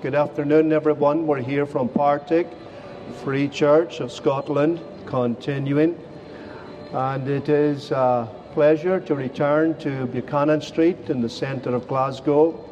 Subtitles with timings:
[0.00, 1.26] Good afternoon, everyone.
[1.26, 2.46] We're here from Partick
[3.24, 5.98] Free Church of Scotland, continuing.
[6.92, 12.64] And it is a pleasure to return to Buchanan Street in the centre of Glasgow.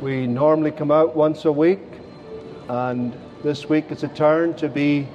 [0.00, 1.84] We normally come out once a week,
[2.70, 3.14] and
[3.44, 5.06] this week it's a turn to be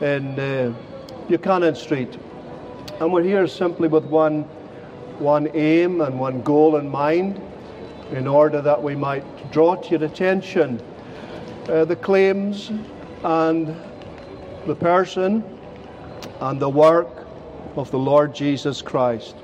[0.00, 0.72] in uh,
[1.26, 2.16] Buchanan Street.
[3.00, 4.42] And we're here simply with one,
[5.18, 7.42] one aim and one goal in mind
[8.12, 10.80] in order that we might draw to your attention
[11.68, 12.70] uh, the claims
[13.24, 13.74] and
[14.66, 15.42] the person
[16.40, 17.26] and the work
[17.76, 19.34] of the Lord Jesus Christ.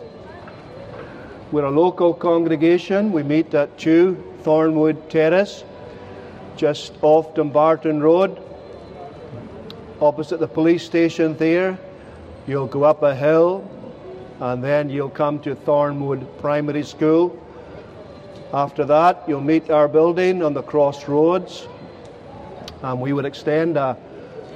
[1.50, 3.10] We're a local congregation.
[3.10, 5.64] We meet at 2 Thornwood Terrace,
[6.56, 8.42] just off Dumbarton Road,
[10.00, 11.78] opposite the police station there.
[12.46, 13.68] You'll go up a hill
[14.40, 17.38] and then you'll come to Thornwood Primary School.
[18.52, 21.68] After that, you'll meet our building on the crossroads,
[22.82, 23.94] and we would extend a,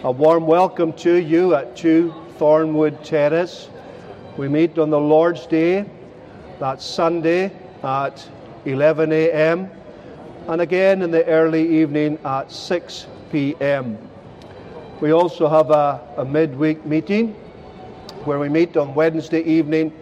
[0.02, 3.68] a warm welcome to you at 2 Thornwood Terrace.
[4.38, 5.84] We meet on the Lord's Day,
[6.58, 8.26] that's Sunday at
[8.64, 9.70] 11 a.m.,
[10.48, 13.98] and again in the early evening at 6 p.m.
[15.02, 17.34] We also have a, a midweek meeting
[18.24, 19.92] where we meet on Wednesday evening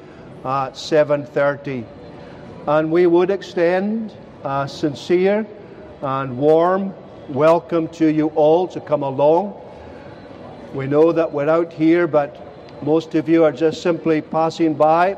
[0.44, 1.84] at 7:30
[2.66, 4.12] and we would extend
[4.44, 5.46] a sincere
[6.02, 6.94] and warm
[7.28, 9.58] welcome to you all to come along.
[10.74, 15.16] We know that we're out here, but most of you are just simply passing by,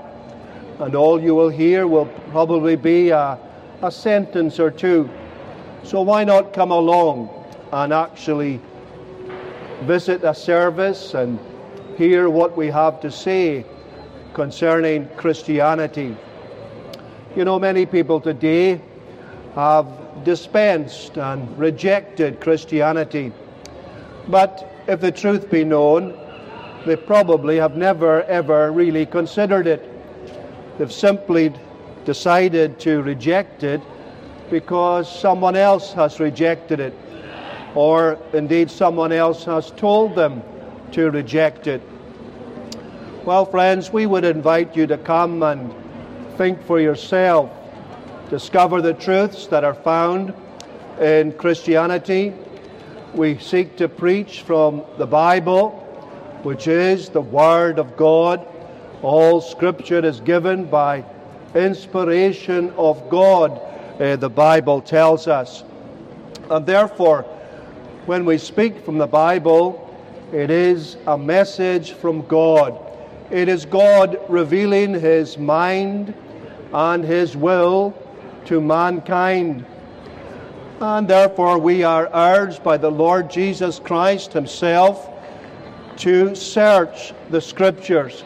[0.79, 3.39] and all you will hear will probably be a,
[3.83, 5.11] a sentence or two.
[5.83, 7.29] So why not come along
[7.73, 8.61] and actually
[9.83, 11.41] visit a service and
[11.97, 13.65] hear what we have to say
[14.33, 16.17] concerning Christianity?
[17.35, 18.79] You know, many people today
[19.55, 19.87] have
[20.23, 23.33] dispensed and rejected Christianity.
[24.29, 26.19] But if the truth be known,
[26.85, 29.83] they probably have never ever really considered it.
[30.77, 31.55] They've simply
[32.05, 33.81] decided to reject it
[34.51, 36.95] because someone else has rejected it,
[37.75, 40.42] or indeed someone else has told them
[40.92, 41.81] to reject it.
[43.25, 45.73] Well, friends, we would invite you to come and
[46.42, 47.53] think for yourself.
[48.29, 50.35] Discover the truths that are found
[51.01, 52.33] in Christianity.
[53.14, 55.70] We seek to preach from the Bible,
[56.42, 58.45] which is the Word of God.
[59.03, 61.05] All Scripture is given by
[61.55, 63.61] inspiration of God,
[64.01, 65.63] uh, the Bible tells us.
[66.51, 67.23] And therefore,
[68.07, 69.79] when we speak from the Bible,
[70.33, 72.77] it is a message from God.
[73.30, 76.13] It is God revealing His mind
[76.73, 77.95] and His will
[78.47, 79.65] to mankind.
[80.81, 85.09] And therefore, we are urged by the Lord Jesus Christ Himself
[85.99, 88.25] to search the Scriptures.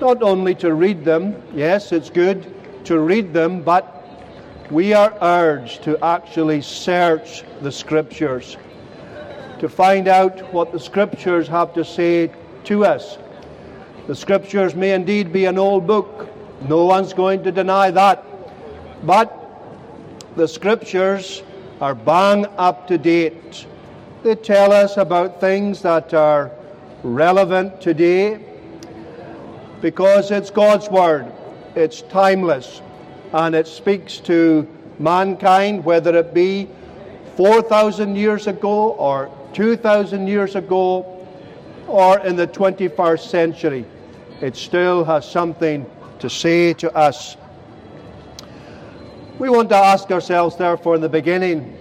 [0.00, 2.52] Not only to read them, yes, it's good
[2.84, 4.04] to read them, but
[4.70, 8.56] we are urged to actually search the Scriptures,
[9.60, 12.32] to find out what the Scriptures have to say
[12.64, 13.18] to us.
[14.06, 16.28] The Scriptures may indeed be an old book.
[16.68, 18.24] No one's going to deny that.
[19.04, 19.38] But
[20.36, 21.42] the Scriptures
[21.80, 23.66] are bang up to date.
[24.22, 26.50] They tell us about things that are
[27.02, 28.40] relevant today
[29.80, 31.30] because it's God's Word.
[31.74, 32.80] It's timeless
[33.32, 34.68] and it speaks to
[34.98, 36.68] mankind, whether it be
[37.36, 41.26] 4,000 years ago or 2,000 years ago
[41.88, 43.84] or in the 21st century
[44.42, 45.86] it still has something
[46.22, 47.36] to say to us.
[49.40, 51.76] We want to ask ourselves, therefore, in the beginning,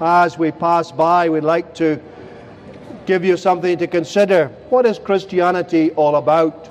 [0.00, 2.00] as we pass by, we'd like to
[3.06, 4.48] give you something to consider.
[4.68, 6.66] What is Christianity all about?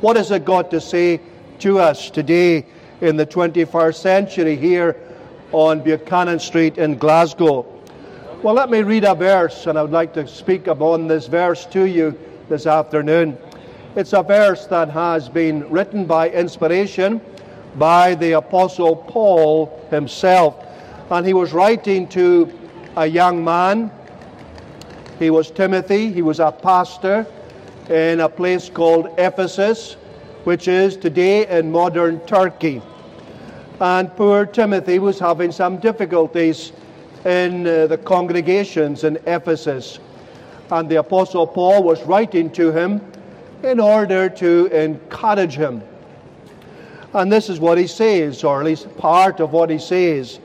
[0.00, 1.20] What has it got to say
[1.58, 2.64] to us today
[3.02, 4.96] in the 21st century here
[5.52, 7.66] on Buchanan Street in Glasgow?
[8.42, 11.66] Well, let me read a verse, and I would like to speak upon this verse
[11.66, 13.36] to you this afternoon.
[13.96, 17.20] It's a verse that has been written by inspiration
[17.74, 20.64] by the Apostle Paul himself.
[21.10, 22.56] And he was writing to
[22.96, 23.90] a young man.
[25.18, 26.12] He was Timothy.
[26.12, 27.26] He was a pastor
[27.88, 29.94] in a place called Ephesus,
[30.44, 32.80] which is today in modern Turkey.
[33.80, 36.70] And poor Timothy was having some difficulties
[37.24, 39.98] in uh, the congregations in Ephesus.
[40.70, 43.00] And the Apostle Paul was writing to him
[43.64, 45.82] in order to encourage him.
[47.12, 50.38] And this is what he says, or at least part of what he says.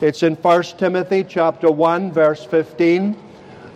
[0.00, 3.16] It's in 1 Timothy chapter 1 verse 15.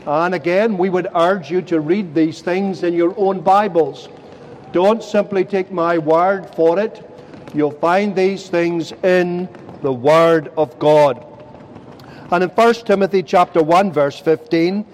[0.06, 4.08] And again, we would urge you to read these things in your own Bibles.
[4.72, 7.04] Don't simply take my word for it.
[7.54, 9.48] You'll find these things in
[9.82, 11.24] the Word of God.
[12.30, 14.84] And in 1 Timothy chapter 1 verse 15,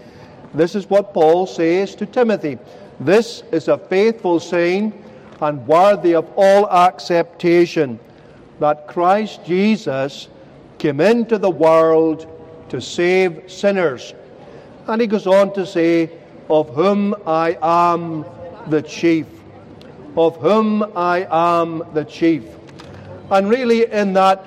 [0.52, 2.58] this is what Paul says to Timothy.
[3.00, 4.92] This is a faithful saying
[5.40, 7.98] and worthy of all acceptation
[8.60, 10.28] that Christ Jesus
[10.78, 12.30] came into the world
[12.68, 14.14] to save sinners.
[14.86, 16.10] And he goes on to say,
[16.48, 18.24] Of whom I am
[18.68, 19.26] the chief.
[20.16, 22.44] Of whom I am the chief.
[23.30, 24.44] And really, in that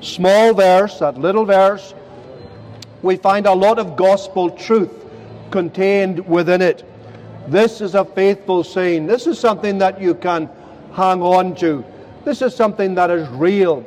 [0.00, 1.94] small verse, that little verse,
[3.02, 4.90] we find a lot of gospel truth
[5.50, 6.84] contained within it.
[7.48, 9.06] This is a faithful saying.
[9.06, 10.48] This is something that you can
[10.92, 11.84] hang on to.
[12.24, 13.84] This is something that is real.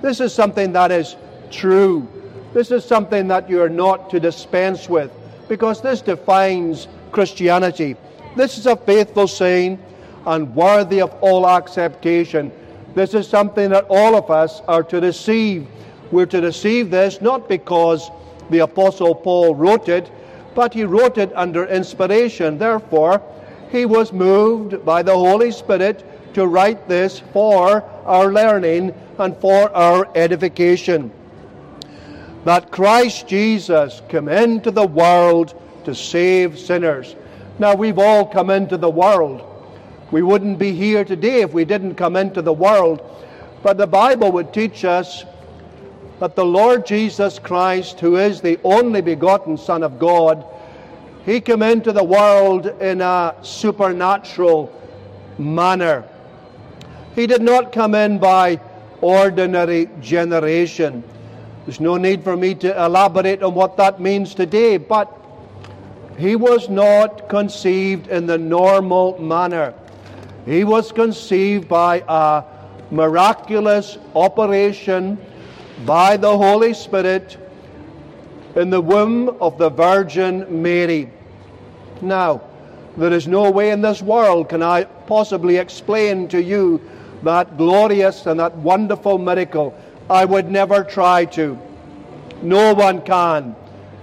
[0.00, 1.16] This is something that is
[1.50, 2.08] true.
[2.52, 5.10] This is something that you are not to dispense with
[5.48, 7.96] because this defines Christianity.
[8.36, 9.82] This is a faithful saying
[10.26, 12.52] and worthy of all acceptation.
[12.94, 15.66] This is something that all of us are to receive.
[16.10, 18.10] We're to receive this not because
[18.50, 20.10] the Apostle Paul wrote it,
[20.54, 22.58] but he wrote it under inspiration.
[22.58, 23.22] Therefore,
[23.70, 26.04] he was moved by the Holy Spirit
[26.34, 31.10] to write this for our learning and for our edification.
[32.44, 35.54] That Christ Jesus came into the world
[35.84, 37.14] to save sinners.
[37.58, 39.48] Now, we've all come into the world.
[40.10, 43.00] We wouldn't be here today if we didn't come into the world.
[43.62, 45.24] But the Bible would teach us
[46.22, 50.44] that the Lord Jesus Christ, who is the only begotten Son of God,
[51.26, 54.72] he came into the world in a supernatural
[55.36, 56.04] manner.
[57.16, 58.60] He did not come in by
[59.00, 61.02] ordinary generation.
[61.66, 65.12] There's no need for me to elaborate on what that means today, but
[66.18, 69.74] he was not conceived in the normal manner.
[70.46, 72.44] He was conceived by a
[72.92, 75.18] miraculous operation
[75.86, 77.36] by the Holy Spirit
[78.54, 81.10] in the womb of the Virgin Mary.
[82.00, 82.42] Now,
[82.96, 86.80] there is no way in this world can I possibly explain to you
[87.22, 89.74] that glorious and that wonderful miracle.
[90.10, 91.58] I would never try to.
[92.42, 93.56] No one can.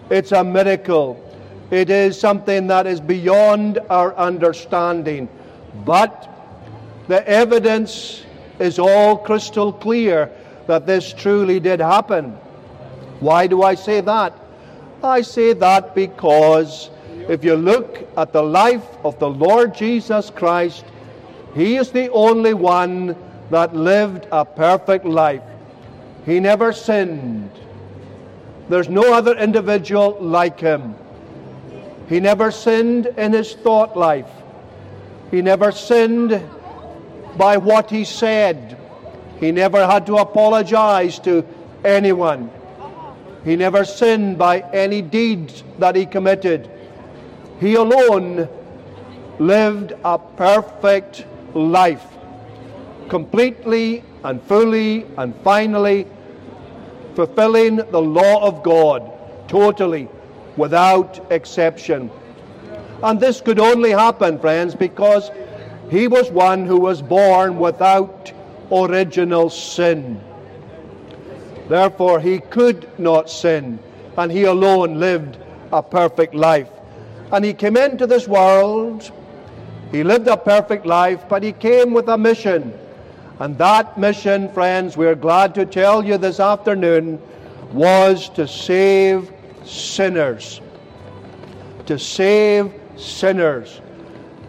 [0.09, 1.23] It's a miracle.
[1.69, 5.29] It is something that is beyond our understanding.
[5.85, 6.27] But
[7.07, 8.23] the evidence
[8.57, 10.31] is all crystal clear
[10.69, 12.25] that this truly did happen.
[13.21, 14.37] Why do I say that?
[15.03, 16.91] I say that because
[17.27, 20.85] if you look at the life of the Lord Jesus Christ,
[21.55, 23.15] He is the only one
[23.49, 25.41] that lived a perfect life.
[26.23, 27.49] He never sinned.
[28.69, 30.93] There's no other individual like Him.
[32.07, 34.29] He never sinned in His thought life.
[35.31, 36.39] He never sinned
[37.39, 38.77] by what he said.
[39.39, 41.45] He never had to apologize to
[41.83, 42.51] anyone.
[43.45, 46.69] He never sinned by any deeds that he committed.
[47.59, 48.49] He alone
[49.39, 52.05] lived a perfect life,
[53.07, 56.05] completely and fully and finally
[57.15, 59.09] fulfilling the law of God,
[59.47, 60.09] totally,
[60.57, 62.11] without exception.
[63.01, 65.31] And this could only happen, friends, because
[65.89, 68.31] he was one who was born without
[68.71, 70.21] original sin.
[71.67, 73.79] Therefore, he could not sin,
[74.17, 75.37] and he alone lived
[75.71, 76.69] a perfect life.
[77.31, 79.11] And he came into this world,
[79.91, 82.73] he lived a perfect life, but he came with a mission.
[83.39, 87.21] And that mission, friends, we're glad to tell you this afternoon,
[87.71, 89.31] was to save
[89.63, 90.59] sinners.
[91.85, 93.81] To save sinners.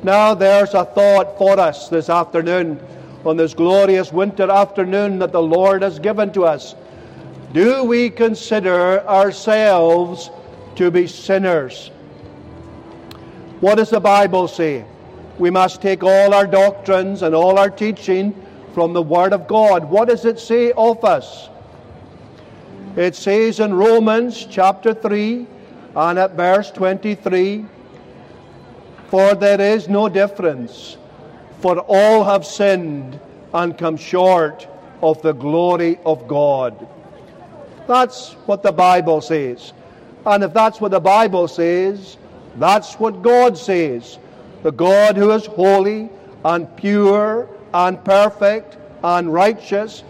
[0.02, 2.80] Now, there's a thought for us this afternoon,
[3.24, 6.74] on this glorious winter afternoon that the Lord has given to us.
[7.52, 10.30] Do we consider ourselves
[10.76, 11.90] to be sinners?
[13.60, 14.84] What does the Bible say?
[15.38, 18.34] We must take all our doctrines and all our teaching
[18.74, 19.90] from the Word of God.
[19.90, 21.48] What does it say of us?
[22.96, 25.46] It says in Romans chapter 3
[25.96, 27.66] and at verse 23
[29.10, 30.96] for there is no difference,
[31.60, 33.20] for all have sinned
[33.52, 34.66] and come short
[35.02, 36.88] of the glory of God.
[37.86, 39.72] That's what the Bible says.
[40.24, 42.16] And if that's what the Bible says,
[42.56, 44.18] that's what God says.
[44.62, 46.10] The God who is holy
[46.44, 50.02] and pure and perfect and righteous,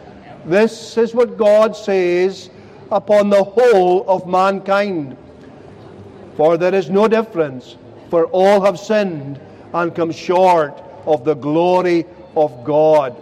[0.45, 2.51] This is what God says
[2.91, 5.17] upon the whole of mankind.
[6.37, 7.77] For there is no difference,
[8.09, 9.41] for all have sinned
[9.73, 13.21] and come short of the glory of God.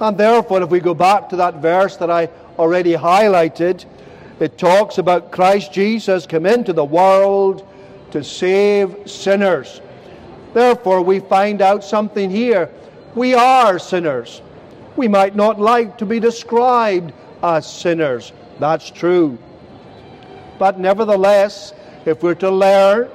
[0.00, 3.84] And therefore, if we go back to that verse that I already highlighted,
[4.40, 7.66] it talks about Christ Jesus come into the world
[8.10, 9.80] to save sinners.
[10.52, 12.70] Therefore, we find out something here.
[13.14, 14.42] We are sinners.
[14.96, 18.32] We might not like to be described as sinners.
[18.58, 19.38] That's true.
[20.58, 21.72] But nevertheless,
[22.04, 23.08] if we're to learn,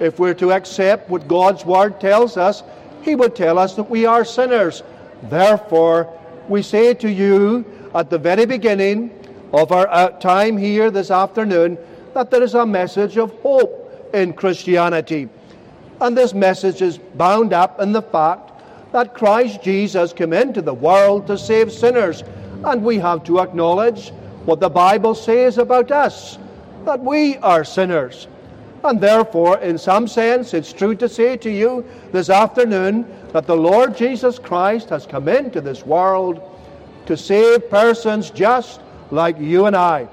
[0.00, 2.62] if we're to accept what God's Word tells us,
[3.02, 4.82] He would tell us that we are sinners.
[5.24, 6.18] Therefore,
[6.48, 9.10] we say to you at the very beginning
[9.52, 11.78] of our uh, time here this afternoon
[12.14, 15.28] that there is a message of hope in Christianity.
[16.00, 18.52] And this message is bound up in the fact
[18.92, 22.22] that Christ Jesus came into the world to save sinners.
[22.64, 24.10] And we have to acknowledge
[24.44, 26.38] what the Bible says about us
[26.84, 28.26] that we are sinners.
[28.84, 33.56] And therefore, in some sense, it's true to say to you this afternoon that the
[33.56, 36.42] Lord Jesus Christ has come into this world
[37.06, 40.08] to save persons just like you and I,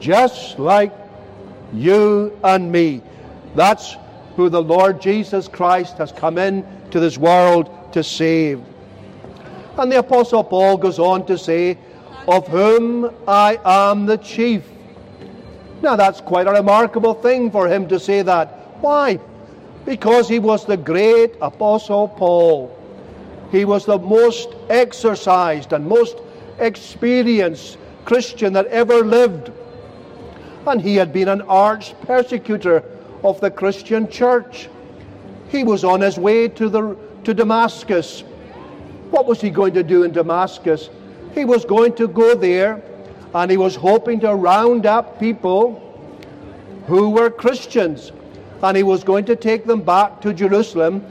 [0.00, 0.92] just like
[1.74, 3.02] you and me.
[3.54, 3.96] That's
[4.36, 8.62] who the Lord Jesus Christ has come in to this world to save.
[9.78, 11.78] And the Apostle Paul goes on to say,
[12.28, 14.62] Of whom I am the chief.
[15.82, 18.48] Now that's quite a remarkable thing for him to say that.
[18.80, 19.18] Why?
[19.84, 22.76] Because he was the great Apostle Paul.
[23.52, 26.18] He was the most exercised and most
[26.58, 29.52] experienced Christian that ever lived.
[30.66, 32.82] And he had been an arch persecutor
[33.22, 34.68] of the Christian church.
[35.48, 38.22] He was on his way to, the, to Damascus.
[39.10, 40.90] What was he going to do in Damascus?
[41.34, 42.82] He was going to go there
[43.34, 45.82] and he was hoping to round up people
[46.86, 48.12] who were Christians.
[48.62, 51.04] And he was going to take them back to Jerusalem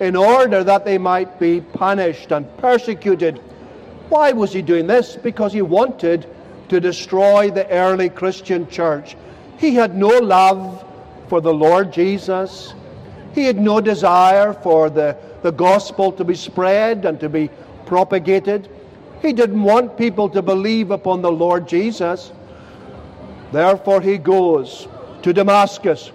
[0.00, 3.38] in order that they might be punished and persecuted.
[4.08, 5.16] Why was he doing this?
[5.16, 6.26] Because he wanted
[6.68, 9.16] to destroy the early Christian church.
[9.58, 10.84] He had no love
[11.28, 12.74] for the Lord Jesus.
[13.34, 17.50] He had no desire for the, the gospel to be spread and to be
[17.84, 18.68] propagated.
[19.22, 22.32] He didn't want people to believe upon the Lord Jesus.
[23.52, 24.88] Therefore, he goes
[25.22, 26.10] to Damascus.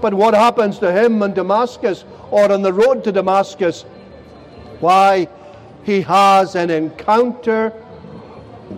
[0.00, 3.82] But what happens to him in Damascus or on the road to Damascus?
[4.80, 5.28] Why,
[5.84, 7.72] he has an encounter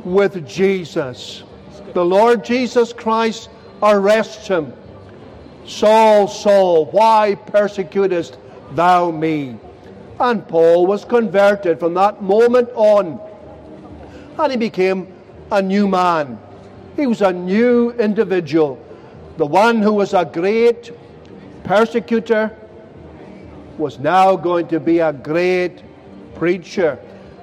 [0.05, 1.43] with Jesus.
[1.95, 3.51] The Lord Jesus Christ
[3.83, 4.73] arrests him.
[5.67, 8.37] Saul, Saul, why persecutest
[8.73, 9.59] thou me?
[10.19, 13.21] And Paul was converted from that moment on.
[14.39, 15.07] And he became
[15.51, 16.39] a new man.
[16.97, 18.83] He was a new individual.
[19.37, 20.91] The one who was a great
[21.65, 22.57] persecutor
[23.79, 25.83] was now going to be a great
[26.35, 26.99] preacher.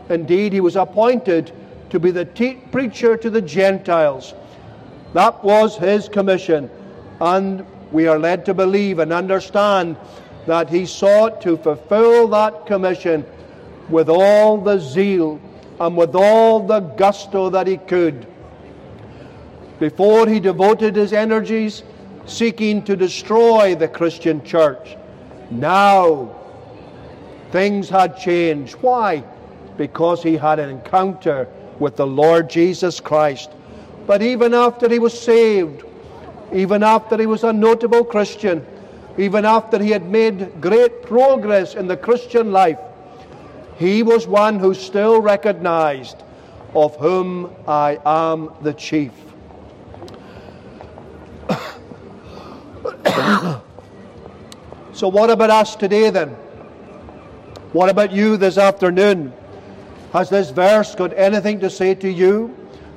[0.09, 1.51] Indeed, he was appointed
[1.89, 4.33] to be the te- preacher to the Gentiles.
[5.13, 6.69] That was his commission.
[7.19, 9.97] And we are led to believe and understand
[10.45, 13.25] that he sought to fulfill that commission
[13.89, 15.39] with all the zeal
[15.79, 18.27] and with all the gusto that he could.
[19.79, 21.83] Before he devoted his energies
[22.25, 24.97] seeking to destroy the Christian church.
[25.49, 26.35] Now,
[27.51, 28.75] things had changed.
[28.75, 29.23] Why?
[29.77, 31.47] Because he had an encounter
[31.79, 33.49] with the Lord Jesus Christ.
[34.05, 35.83] But even after he was saved,
[36.53, 38.65] even after he was a notable Christian,
[39.17, 42.79] even after he had made great progress in the Christian life,
[43.79, 46.17] he was one who still recognized,
[46.75, 49.13] Of whom I am the chief.
[54.93, 56.31] so, what about us today then?
[57.71, 59.31] What about you this afternoon?
[60.11, 62.53] Has this verse got anything to say to you?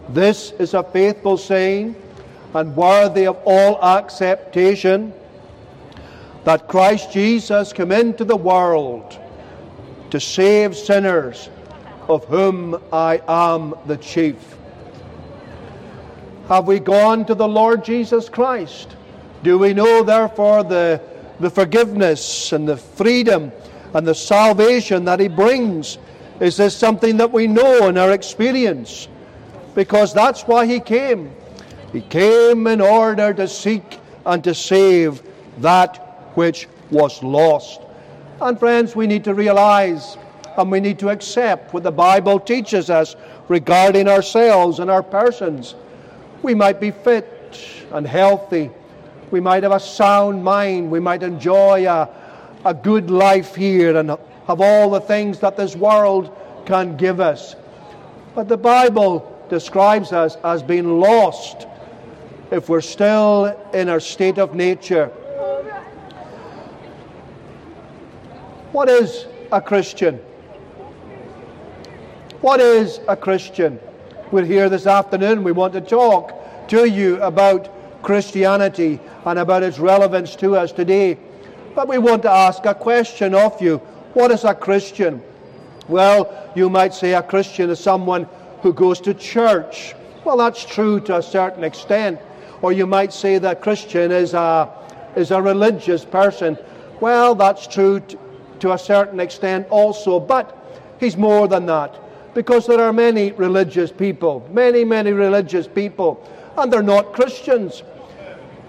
[0.08, 1.94] This is a faithful saying
[2.54, 5.14] and worthy of all acceptation
[6.42, 9.21] that Christ Jesus came into the world
[10.12, 11.48] to save sinners,
[12.06, 14.36] of whom I am the chief.
[16.48, 18.94] Have we gone to the Lord Jesus Christ?
[19.42, 21.00] Do we know, therefore, the,
[21.40, 23.52] the forgiveness and the freedom
[23.94, 25.96] and the salvation that He brings?
[26.40, 29.08] Is this something that we know in our experience?
[29.74, 31.32] Because that's why He came.
[31.90, 35.22] He came in order to seek and to save
[35.62, 35.96] that
[36.34, 37.81] which was lost.
[38.42, 40.18] And friends, we need to realize
[40.56, 43.14] and we need to accept what the Bible teaches us
[43.46, 45.76] regarding ourselves and our persons.
[46.42, 48.70] We might be fit and healthy.
[49.30, 50.90] We might have a sound mind.
[50.90, 52.08] We might enjoy a,
[52.64, 54.10] a good life here and
[54.48, 57.54] have all the things that this world can give us.
[58.34, 61.68] But the Bible describes us as being lost
[62.50, 65.12] if we're still in our state of nature.
[68.72, 70.16] What is a Christian?
[72.40, 73.78] What is a Christian?
[74.30, 75.44] We're here this afternoon.
[75.44, 77.68] We want to talk to you about
[78.02, 81.18] Christianity and about its relevance to us today.
[81.74, 83.76] But we want to ask a question of you.
[84.14, 85.22] What is a Christian?
[85.86, 88.26] Well, you might say a Christian is someone
[88.62, 89.94] who goes to church.
[90.24, 92.20] Well, that's true to a certain extent.
[92.62, 94.70] Or you might say that Christian is a,
[95.14, 96.56] is a religious person.
[97.02, 98.00] Well, that's true
[98.62, 100.56] to a certain extent also, but
[101.00, 101.98] he's more than that.
[102.32, 106.22] Because there are many religious people, many, many religious people,
[106.56, 107.82] and they're not Christians.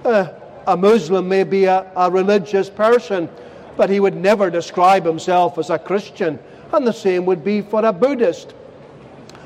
[0.03, 0.29] Uh,
[0.65, 3.29] a Muslim may be a, a religious person,
[3.77, 6.39] but he would never describe himself as a Christian.
[6.71, 8.55] And the same would be for a Buddhist.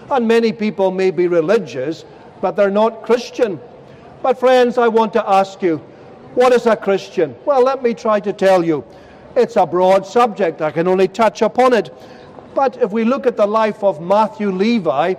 [0.09, 2.05] And many people may be religious,
[2.39, 3.59] but they're not Christian.
[4.23, 5.77] But, friends, I want to ask you,
[6.35, 7.35] what is a Christian?
[7.43, 8.85] Well, let me try to tell you.
[9.37, 10.63] It's a broad subject.
[10.63, 11.93] I can only touch upon it.
[12.55, 15.13] But if we look at the life of Matthew Levi,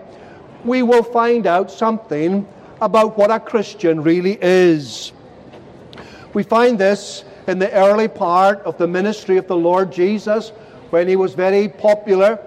[0.65, 2.45] we will find out something
[2.81, 5.13] about what a Christian really is.
[6.35, 10.49] We find this in the early part of the ministry of the Lord Jesus
[10.91, 12.41] when he was very popular.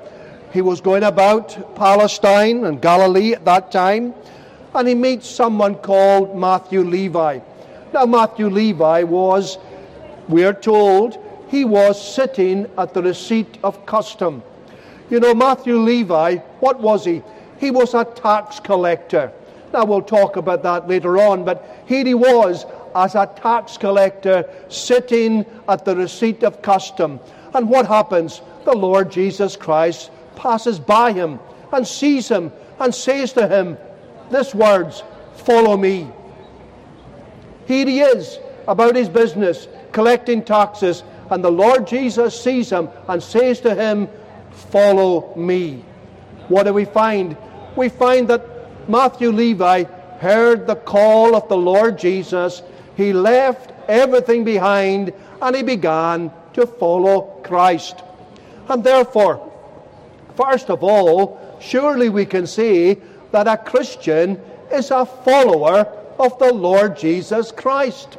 [0.51, 4.13] He was going about Palestine and Galilee at that time
[4.75, 7.39] and he meets someone called Matthew Levi.
[7.93, 9.57] Now, Matthew Levi was,
[10.27, 11.17] we're told,
[11.51, 14.41] he was sitting at the receipt of custom.
[15.09, 17.21] You know, Matthew Levi, what was he?
[17.59, 19.33] He was a tax collector.
[19.73, 22.65] Now, we'll talk about that later on, but here he was
[22.95, 27.19] as a tax collector sitting at the receipt of custom.
[27.53, 28.41] And what happens?
[28.63, 31.37] The Lord Jesus Christ passes by him
[31.73, 33.77] and sees him and says to him,
[34.29, 35.03] this words,
[35.35, 36.09] follow me.
[37.65, 43.23] Here he is about his business, collecting taxes, and the Lord Jesus sees him and
[43.23, 44.07] says to him,
[44.51, 45.83] Follow me.
[46.49, 47.37] What do we find?
[47.75, 48.45] We find that
[48.89, 49.83] Matthew Levi
[50.19, 52.61] heard the call of the Lord Jesus.
[52.95, 58.03] He left everything behind and he began to follow Christ.
[58.67, 59.51] And therefore,
[60.35, 62.97] first of all, surely we can say
[63.31, 64.39] that a Christian
[64.71, 65.87] is a follower
[66.19, 68.17] of the Lord Jesus Christ.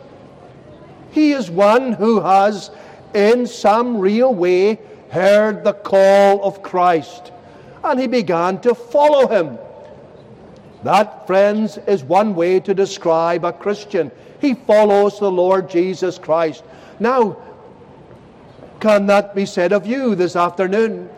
[1.12, 2.70] He is one who has,
[3.14, 4.78] in some real way,
[5.10, 7.32] heard the call of Christ
[7.84, 9.58] and he began to follow him.
[10.84, 14.10] That, friends, is one way to describe a Christian.
[14.40, 16.64] He follows the Lord Jesus Christ.
[16.98, 17.36] Now,
[18.80, 21.08] can that be said of you this afternoon?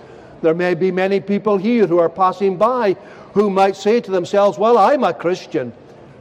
[0.42, 2.96] There may be many people here who are passing by
[3.32, 5.72] who might say to themselves, Well, I'm a Christian.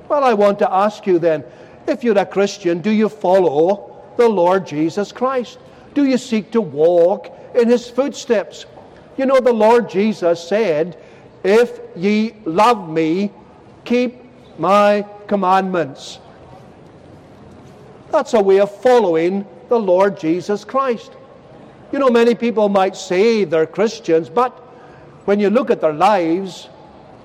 [0.07, 1.43] Well, I want to ask you then,
[1.85, 5.59] if you're a Christian, do you follow the Lord Jesus Christ?
[5.93, 8.65] Do you seek to walk in his footsteps?
[9.17, 10.97] You know, the Lord Jesus said,
[11.43, 13.31] If ye love me,
[13.85, 14.23] keep
[14.57, 16.19] my commandments.
[18.11, 21.11] That's a way of following the Lord Jesus Christ.
[21.91, 24.51] You know, many people might say they're Christians, but
[25.25, 26.69] when you look at their lives,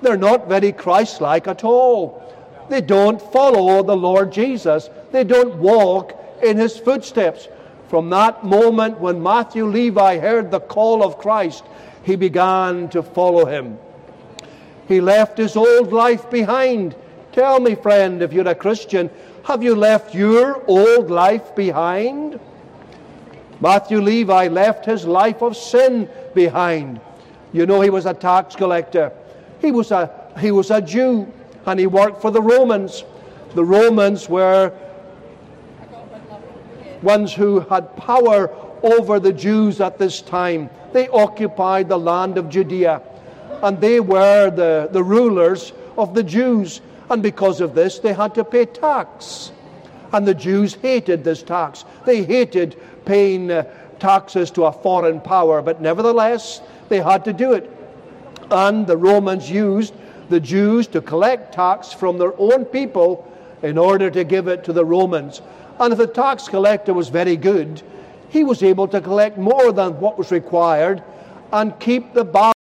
[0.01, 2.23] they're not very Christ like at all.
[2.69, 7.47] They don't follow the Lord Jesus, they don't walk in his footsteps.
[7.87, 11.63] From that moment when Matthew Levi heard the call of Christ,
[12.03, 13.77] he began to follow him.
[14.87, 16.95] He left his old life behind.
[17.31, 19.09] Tell me, friend, if you're a Christian,
[19.43, 22.39] have you left your old life behind?
[23.61, 27.01] Matthew Levi left his life of sin behind.
[27.51, 29.11] You know, he was a tax collector.
[29.59, 31.31] He was a, he was a Jew
[31.65, 33.03] and he worked for the Romans.
[33.55, 34.71] The Romans were
[37.01, 40.69] ones who had power over the Jews at this time.
[40.93, 43.01] They occupied the land of Judea
[43.61, 46.81] and they were the, the rulers of the Jews.
[47.09, 49.51] And because of this, they had to pay tax.
[50.13, 51.85] And the Jews hated this tax.
[52.05, 53.63] They hated paying uh,
[53.99, 57.69] taxes to a foreign power, but nevertheless, they had to do it
[58.51, 59.93] and the Romans used
[60.29, 63.25] the Jews to collect tax from their own people
[63.61, 65.41] in order to give it to the Romans.
[65.79, 67.81] And if the tax collector was very good,
[68.29, 71.01] he was able to collect more than what was required,
[71.51, 72.58] and keep the balance.